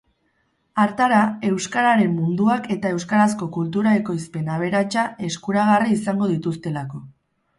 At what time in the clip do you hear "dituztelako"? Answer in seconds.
6.35-7.05